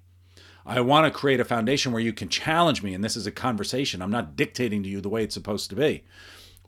I 0.66 0.82
want 0.82 1.06
to 1.06 1.20
create 1.20 1.40
a 1.40 1.46
foundation 1.46 1.92
where 1.92 2.02
you 2.02 2.14
can 2.14 2.30
challenge 2.30 2.84
me, 2.84 2.94
and 2.94 3.04
this 3.04 3.16
is 3.16 3.26
a 3.26 3.32
conversation. 3.32 4.02
I'm 4.02 4.12
not 4.12 4.36
dictating 4.36 4.84
to 4.84 4.90
you 4.90 5.02
the 5.02 5.10
way 5.10 5.24
it's 5.24 5.34
supposed 5.34 5.70
to 5.70 5.76
be. 5.76 6.04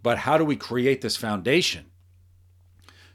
But 0.04 0.20
how 0.20 0.38
do 0.38 0.46
we 0.46 0.56
create 0.56 1.02
this 1.02 1.18
foundation 1.18 1.86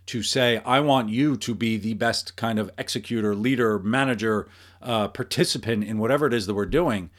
to 0.06 0.22
say, 0.22 0.58
I 0.64 0.80
want 0.80 1.08
you 1.08 1.36
to 1.36 1.54
be 1.54 1.76
the 1.76 1.94
best 1.94 2.36
kind 2.36 2.58
of 2.58 2.70
executor, 2.78 3.34
leader, 3.34 3.78
manager, 3.78 4.48
uh, 4.80 5.08
participant 5.08 5.82
in 5.82 5.98
whatever 5.98 6.26
it 6.26 6.34
is 6.34 6.46
that 6.46 6.54
we're 6.54 6.66
doing? 6.66 7.10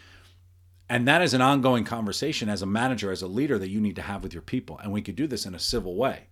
And 0.89 1.07
that 1.07 1.21
is 1.21 1.33
an 1.33 1.41
ongoing 1.41 1.83
conversation 1.83 2.47
as 2.47 2.61
a 2.61 2.65
manager, 2.65 3.11
as 3.11 3.21
a 3.21 3.27
leader 3.27 3.59
that 3.59 3.69
you 3.69 3.81
need 3.81 3.97
to 3.97 4.01
have 4.01 4.23
with 4.23 4.33
your 4.33 4.41
people. 4.41 4.79
And 4.79 4.91
we 4.91 5.01
could 5.01 5.15
do 5.15 5.27
this 5.27 5.45
in 5.45 5.53
a 5.53 5.59
civil 5.59 5.95
way. 5.95 6.27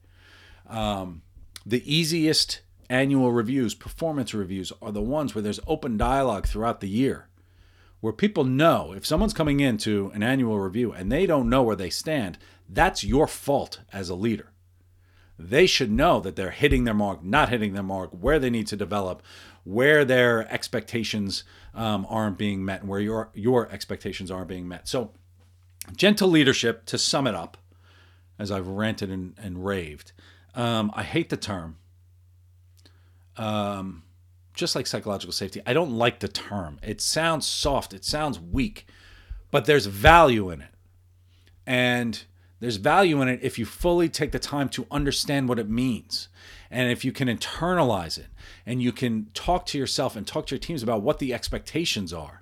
Um, 0.67 1.23
the 1.65 1.83
easiest 1.93 2.61
annual 2.89 3.31
reviews, 3.31 3.73
performance 3.73 4.33
reviews, 4.33 4.71
are 4.81 4.91
the 4.91 5.01
ones 5.01 5.35
where 5.35 5.41
there's 5.41 5.59
open 5.67 5.97
dialogue 5.97 6.47
throughout 6.47 6.79
the 6.79 6.89
year, 6.89 7.27
where 7.99 8.13
people 8.13 8.43
know 8.43 8.93
if 8.95 9.05
someone's 9.05 9.33
coming 9.33 9.59
into 9.59 10.11
an 10.13 10.23
annual 10.23 10.59
review 10.59 10.91
and 10.91 11.11
they 11.11 11.25
don't 11.25 11.49
know 11.49 11.63
where 11.63 11.75
they 11.75 11.89
stand, 11.89 12.37
that's 12.69 13.03
your 13.03 13.27
fault 13.27 13.81
as 13.91 14.09
a 14.09 14.15
leader. 14.15 14.51
They 15.37 15.65
should 15.65 15.91
know 15.91 16.21
that 16.21 16.35
they're 16.35 16.51
hitting 16.51 16.85
their 16.85 16.93
mark, 16.93 17.23
not 17.23 17.49
hitting 17.49 17.73
their 17.73 17.83
mark, 17.83 18.11
where 18.11 18.39
they 18.39 18.49
need 18.49 18.67
to 18.67 18.77
develop, 18.77 19.21
where 19.65 20.05
their 20.05 20.49
expectations 20.51 21.43
um, 21.73 22.07
aren't 22.09 22.37
being 22.37 22.63
met, 22.63 22.79
and 22.79 22.89
where 22.89 23.01
your 23.01 23.29
your 23.33 23.69
expectations 23.69 24.31
aren't 24.31 24.47
being 24.47 24.67
met. 24.67 24.87
So, 24.87 25.11
gentle 25.95 26.29
leadership. 26.29 26.85
To 26.85 26.97
sum 26.97 27.27
it 27.27 27.35
up, 27.35 27.57
as 28.39 28.49
I've 28.49 28.67
ranted 28.67 29.11
and, 29.11 29.35
and 29.37 29.65
raved, 29.65 30.13
um, 30.55 30.91
I 30.95 31.03
hate 31.03 31.29
the 31.29 31.37
term 31.37 31.75
um, 33.37 34.03
just 34.53 34.75
like 34.75 34.87
psychological 34.87 35.33
safety, 35.33 35.61
I 35.65 35.73
don't 35.73 35.91
like 35.91 36.19
the 36.19 36.27
term. 36.27 36.79
It 36.81 37.01
sounds 37.01 37.45
soft, 37.45 37.93
it 37.93 38.05
sounds 38.05 38.39
weak, 38.39 38.87
but 39.51 39.65
there's 39.65 39.85
value 39.85 40.49
in 40.49 40.61
it. 40.61 40.71
And 41.65 42.23
there's 42.59 42.77
value 42.77 43.21
in 43.21 43.27
it 43.27 43.39
if 43.41 43.59
you 43.59 43.65
fully 43.65 44.09
take 44.09 44.31
the 44.31 44.39
time 44.39 44.69
to 44.69 44.87
understand 44.89 45.49
what 45.49 45.59
it 45.59 45.69
means. 45.69 46.29
And 46.71 46.91
if 46.91 47.05
you 47.05 47.11
can 47.11 47.27
internalize 47.27 48.17
it 48.17 48.27
and 48.65 48.81
you 48.81 48.91
can 48.91 49.27
talk 49.33 49.65
to 49.67 49.77
yourself 49.77 50.15
and 50.15 50.25
talk 50.25 50.47
to 50.47 50.55
your 50.55 50.59
teams 50.59 50.81
about 50.81 51.01
what 51.01 51.19
the 51.19 51.33
expectations 51.33 52.13
are 52.13 52.41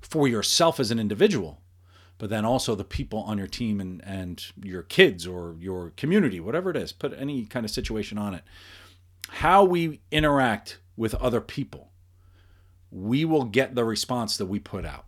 for 0.00 0.28
yourself 0.28 0.80
as 0.80 0.90
an 0.90 0.98
individual, 0.98 1.60
but 2.18 2.30
then 2.30 2.44
also 2.44 2.74
the 2.74 2.84
people 2.84 3.20
on 3.20 3.38
your 3.38 3.46
team 3.46 3.80
and, 3.80 4.02
and 4.04 4.46
your 4.62 4.82
kids 4.82 5.26
or 5.26 5.56
your 5.60 5.90
community, 5.96 6.40
whatever 6.40 6.70
it 6.70 6.76
is, 6.76 6.92
put 6.92 7.12
any 7.18 7.44
kind 7.44 7.64
of 7.64 7.70
situation 7.70 8.18
on 8.18 8.34
it 8.34 8.42
how 9.28 9.64
we 9.64 10.00
interact 10.10 10.78
with 10.96 11.14
other 11.16 11.40
people, 11.40 11.90
we 12.90 13.24
will 13.24 13.44
get 13.44 13.74
the 13.74 13.84
response 13.84 14.36
that 14.36 14.46
we 14.46 14.58
put 14.58 14.84
out. 14.84 15.04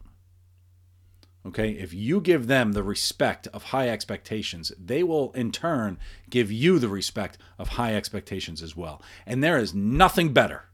Okay, 1.47 1.71
if 1.71 1.95
you 1.95 2.21
give 2.21 2.49
them 2.49 2.73
the 2.73 2.83
respect 2.83 3.49
of 3.49 3.65
high 3.65 3.89
expectations, 3.89 4.73
they 4.79 5.03
will 5.03 5.33
in 5.33 5.51
turn 5.51 5.99
give 6.29 6.53
you 6.53 6.79
the 6.79 6.89
respect 6.89 7.39
of 7.59 7.71
high 7.71 7.95
expectations 7.95 8.63
as 8.63 8.77
well. 8.77 9.01
And 9.25 9.43
there 9.43 9.57
is 9.57 9.75
nothing 9.75 10.35
better. 10.35 10.65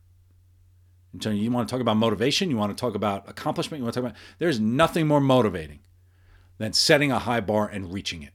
You 1.19 1.51
want 1.51 1.69
to 1.69 1.73
talk 1.73 1.81
about 1.81 1.97
motivation, 1.97 2.51
you 2.51 2.57
want 2.57 2.77
to 2.77 2.81
talk 2.81 2.95
about 2.95 3.29
accomplishment, 3.29 3.79
you 3.79 3.85
want 3.85 3.95
to 3.95 4.01
talk 4.01 4.11
about 4.11 4.21
there's 4.39 4.61
nothing 4.61 5.07
more 5.07 5.21
motivating 5.21 5.81
than 6.59 6.73
setting 6.73 7.13
a 7.13 7.21
high 7.21 7.41
bar 7.41 7.69
and 7.69 7.93
reaching 7.93 8.23
it. 8.23 8.33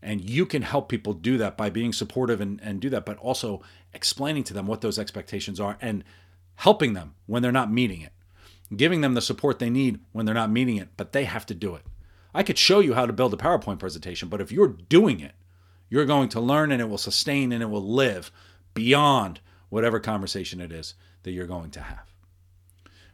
And 0.00 0.28
you 0.28 0.46
can 0.46 0.62
help 0.62 0.88
people 0.88 1.12
do 1.12 1.38
that 1.38 1.56
by 1.56 1.70
being 1.70 1.92
supportive 1.92 2.40
and, 2.40 2.60
and 2.62 2.80
do 2.80 2.88
that, 2.90 3.04
but 3.04 3.18
also 3.18 3.62
explaining 3.92 4.44
to 4.44 4.54
them 4.54 4.66
what 4.66 4.80
those 4.80 4.98
expectations 4.98 5.60
are 5.60 5.78
and 5.80 6.02
helping 6.56 6.94
them 6.94 7.14
when 7.26 7.42
they're 7.42 7.52
not 7.52 7.70
meeting 7.70 8.00
it, 8.00 8.12
giving 8.76 9.00
them 9.00 9.14
the 9.14 9.20
support 9.20 9.58
they 9.58 9.70
need 9.70 10.00
when 10.12 10.26
they're 10.26 10.34
not 10.34 10.50
meeting 10.50 10.76
it, 10.76 10.90
but 10.96 11.12
they 11.12 11.24
have 11.24 11.46
to 11.46 11.54
do 11.54 11.74
it. 11.74 11.82
I 12.34 12.42
could 12.42 12.58
show 12.58 12.80
you 12.80 12.94
how 12.94 13.06
to 13.06 13.12
build 13.12 13.34
a 13.34 13.36
PowerPoint 13.36 13.78
presentation, 13.78 14.28
but 14.28 14.40
if 14.40 14.50
you're 14.50 14.68
doing 14.68 15.20
it, 15.20 15.32
you're 15.90 16.06
going 16.06 16.30
to 16.30 16.40
learn 16.40 16.72
and 16.72 16.80
it 16.80 16.88
will 16.88 16.98
sustain 16.98 17.52
and 17.52 17.62
it 17.62 17.66
will 17.66 17.86
live 17.86 18.30
beyond 18.72 19.40
whatever 19.68 20.00
conversation 20.00 20.60
it 20.60 20.72
is 20.72 20.94
that 21.22 21.32
you're 21.32 21.46
going 21.46 21.70
to 21.72 21.80
have. 21.80 22.12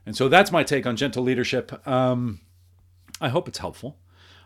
And 0.07 0.17
so 0.17 0.29
that's 0.29 0.53
my 0.53 0.63
take 0.63 0.87
on 0.87 0.97
gentle 0.97 1.23
leadership. 1.23 1.87
Um, 1.87 2.41
I 3.21 3.29
hope 3.29 3.49
it's 3.49 3.59
helpful. 3.59 3.99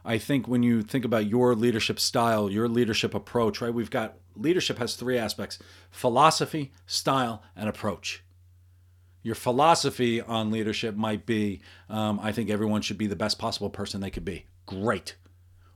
I 0.04 0.18
think 0.18 0.48
when 0.48 0.62
you 0.62 0.82
think 0.82 1.04
about 1.04 1.26
your 1.26 1.54
leadership 1.54 2.00
style, 2.00 2.50
your 2.50 2.68
leadership 2.68 3.14
approach, 3.14 3.60
right? 3.60 3.72
We've 3.72 3.90
got 3.90 4.16
leadership 4.34 4.78
has 4.78 4.96
three 4.96 5.18
aspects 5.18 5.58
philosophy, 5.90 6.72
style, 6.86 7.42
and 7.54 7.68
approach. 7.68 8.24
Your 9.22 9.34
philosophy 9.34 10.20
on 10.20 10.50
leadership 10.50 10.96
might 10.96 11.26
be 11.26 11.60
um, 11.88 12.18
I 12.20 12.32
think 12.32 12.50
everyone 12.50 12.82
should 12.82 12.98
be 12.98 13.06
the 13.06 13.16
best 13.16 13.38
possible 13.38 13.70
person 13.70 14.00
they 14.00 14.10
could 14.10 14.24
be. 14.24 14.46
Great. 14.66 15.16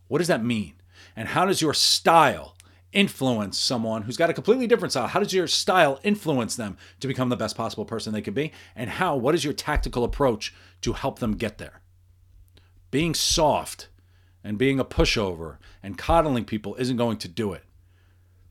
What 0.09 0.19
does 0.19 0.29
that 0.29 0.45
mean? 0.45 0.75
And 1.15 1.29
how 1.29 1.45
does 1.45 1.63
your 1.63 1.75
style 1.75 2.57
influence 2.93 3.59
someone 3.59 4.03
who's 4.03 4.17
got 4.17 4.31
a 4.31 4.35
completely 4.35 4.67
different 4.67 4.93
style? 4.93 5.07
How 5.07 5.21
does 5.21 5.33
your 5.33 5.47
style 5.47 6.01
influence 6.03 6.57
them 6.57 6.77
to 7.01 7.09
become 7.09 7.29
the 7.29 7.37
best 7.37 7.57
possible 7.57 7.85
person 7.85 8.13
they 8.13 8.23
could 8.23 8.35
be? 8.35 8.53
And 8.75 8.91
how, 8.91 9.17
what 9.17 9.35
is 9.35 9.45
your 9.45 9.53
tactical 9.53 10.03
approach 10.03 10.55
to 10.83 10.95
help 10.95 11.19
them 11.19 11.37
get 11.37 11.59
there? 11.59 11.81
Being 12.91 13.15
soft 13.15 13.89
and 14.43 14.59
being 14.59 14.81
a 14.81 14.85
pushover 14.85 15.59
and 15.83 15.99
coddling 15.99 16.45
people 16.45 16.75
isn't 16.77 16.97
going 16.97 17.19
to 17.19 17.29
do 17.29 17.53
it. 17.53 17.65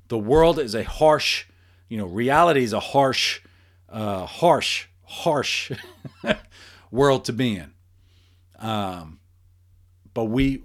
The 0.10 0.18
world 0.20 0.60
is 0.60 0.75
a 0.75 0.84
harsh, 0.84 1.46
you 1.90 1.98
know, 1.98 2.06
reality 2.06 2.64
is 2.64 2.74
a 2.74 2.80
harsh, 2.80 3.42
uh, 3.89 4.25
harsh, 4.25 4.88
harsh 5.04 5.72
world 6.92 7.25
to 7.25 7.34
be 7.34 7.56
in. 7.56 7.74
Um, 8.60 9.20
but 10.13 10.25
we 10.25 10.62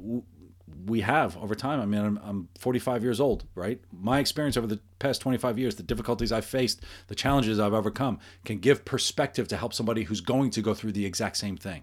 we 0.86 1.00
have 1.02 1.36
over 1.36 1.54
time. 1.54 1.80
I 1.80 1.86
mean, 1.86 2.00
I'm, 2.00 2.20
I'm 2.24 2.48
45 2.58 3.02
years 3.02 3.20
old, 3.20 3.44
right? 3.54 3.80
My 3.92 4.18
experience 4.18 4.56
over 4.56 4.66
the 4.66 4.80
past 4.98 5.20
25 5.20 5.58
years, 5.58 5.74
the 5.74 5.82
difficulties 5.82 6.32
I've 6.32 6.44
faced, 6.44 6.82
the 7.08 7.14
challenges 7.14 7.58
I've 7.58 7.74
overcome, 7.74 8.18
can 8.44 8.58
give 8.58 8.84
perspective 8.84 9.48
to 9.48 9.56
help 9.56 9.74
somebody 9.74 10.04
who's 10.04 10.20
going 10.20 10.50
to 10.50 10.62
go 10.62 10.74
through 10.74 10.92
the 10.92 11.06
exact 11.06 11.36
same 11.36 11.56
thing. 11.56 11.82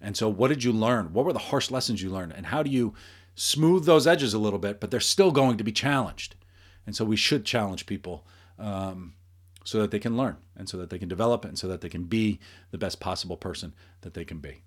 And 0.00 0.16
so, 0.16 0.28
what 0.28 0.48
did 0.48 0.64
you 0.64 0.72
learn? 0.72 1.12
What 1.12 1.24
were 1.24 1.32
the 1.32 1.38
harsh 1.38 1.70
lessons 1.70 2.02
you 2.02 2.10
learned? 2.10 2.32
And 2.32 2.46
how 2.46 2.62
do 2.62 2.70
you 2.70 2.94
smooth 3.34 3.84
those 3.84 4.06
edges 4.06 4.34
a 4.34 4.38
little 4.38 4.58
bit, 4.58 4.80
but 4.80 4.90
they're 4.90 5.00
still 5.00 5.30
going 5.30 5.58
to 5.58 5.64
be 5.64 5.72
challenged? 5.72 6.36
And 6.86 6.96
so, 6.96 7.04
we 7.04 7.16
should 7.16 7.44
challenge 7.44 7.86
people 7.86 8.26
um, 8.58 9.14
so 9.64 9.80
that 9.80 9.90
they 9.90 9.98
can 9.98 10.16
learn 10.16 10.36
and 10.56 10.68
so 10.68 10.76
that 10.76 10.90
they 10.90 10.98
can 10.98 11.08
develop 11.08 11.44
and 11.44 11.58
so 11.58 11.68
that 11.68 11.80
they 11.80 11.88
can 11.88 12.04
be 12.04 12.40
the 12.70 12.78
best 12.78 13.00
possible 13.00 13.36
person 13.36 13.74
that 14.02 14.14
they 14.14 14.24
can 14.24 14.38
be. 14.38 14.62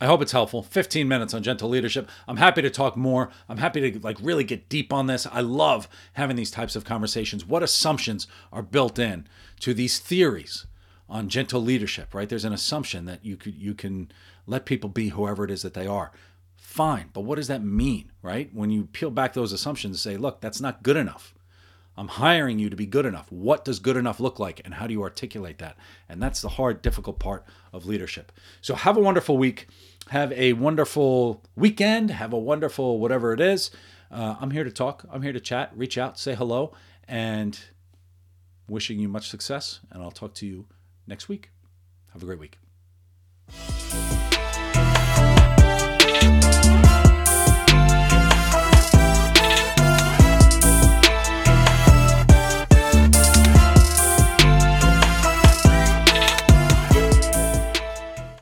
I 0.00 0.06
hope 0.06 0.20
it's 0.20 0.32
helpful. 0.32 0.62
15 0.62 1.08
minutes 1.08 1.32
on 1.32 1.42
gentle 1.42 1.70
leadership. 1.70 2.08
I'm 2.28 2.36
happy 2.36 2.60
to 2.60 2.68
talk 2.68 2.96
more. 2.96 3.30
I'm 3.48 3.56
happy 3.56 3.90
to 3.90 3.98
like 4.00 4.18
really 4.20 4.44
get 4.44 4.68
deep 4.68 4.92
on 4.92 5.06
this. 5.06 5.26
I 5.30 5.40
love 5.40 5.88
having 6.14 6.36
these 6.36 6.50
types 6.50 6.76
of 6.76 6.84
conversations. 6.84 7.46
What 7.46 7.62
assumptions 7.62 8.26
are 8.52 8.62
built 8.62 8.98
in 8.98 9.26
to 9.60 9.72
these 9.72 9.98
theories 9.98 10.66
on 11.08 11.28
gentle 11.28 11.62
leadership, 11.62 12.14
right? 12.14 12.28
There's 12.28 12.44
an 12.44 12.52
assumption 12.52 13.06
that 13.06 13.24
you 13.24 13.36
could 13.36 13.54
you 13.54 13.74
can 13.74 14.10
let 14.46 14.66
people 14.66 14.90
be 14.90 15.08
whoever 15.08 15.44
it 15.44 15.50
is 15.50 15.62
that 15.62 15.74
they 15.74 15.86
are. 15.86 16.12
Fine, 16.56 17.10
but 17.14 17.22
what 17.22 17.36
does 17.36 17.48
that 17.48 17.62
mean, 17.62 18.12
right? 18.20 18.50
When 18.52 18.70
you 18.70 18.84
peel 18.86 19.10
back 19.10 19.32
those 19.32 19.52
assumptions 19.52 19.96
and 19.96 20.12
say, 20.14 20.18
look, 20.18 20.42
that's 20.42 20.60
not 20.60 20.82
good 20.82 20.96
enough. 20.96 21.32
I'm 21.96 22.08
hiring 22.08 22.58
you 22.58 22.68
to 22.68 22.76
be 22.76 22.86
good 22.86 23.06
enough. 23.06 23.30
What 23.32 23.64
does 23.64 23.78
good 23.78 23.96
enough 23.96 24.20
look 24.20 24.38
like? 24.38 24.60
And 24.64 24.74
how 24.74 24.86
do 24.86 24.92
you 24.92 25.02
articulate 25.02 25.58
that? 25.58 25.76
And 26.08 26.22
that's 26.22 26.42
the 26.42 26.50
hard, 26.50 26.82
difficult 26.82 27.18
part 27.18 27.44
of 27.72 27.86
leadership. 27.86 28.32
So 28.60 28.74
have 28.74 28.96
a 28.96 29.00
wonderful 29.00 29.38
week. 29.38 29.68
Have 30.08 30.32
a 30.32 30.52
wonderful 30.52 31.42
weekend. 31.56 32.10
Have 32.10 32.32
a 32.32 32.38
wonderful 32.38 32.98
whatever 32.98 33.32
it 33.32 33.40
is. 33.40 33.70
Uh, 34.10 34.36
I'm 34.40 34.50
here 34.50 34.64
to 34.64 34.70
talk. 34.70 35.04
I'm 35.10 35.22
here 35.22 35.32
to 35.32 35.40
chat. 35.40 35.72
Reach 35.74 35.96
out, 35.98 36.18
say 36.18 36.34
hello, 36.34 36.72
and 37.08 37.58
wishing 38.68 38.98
you 38.98 39.08
much 39.08 39.28
success. 39.28 39.80
And 39.90 40.02
I'll 40.02 40.10
talk 40.10 40.34
to 40.34 40.46
you 40.46 40.66
next 41.06 41.28
week. 41.28 41.50
Have 42.12 42.22
a 42.22 42.26
great 42.26 42.38
week. 42.38 42.58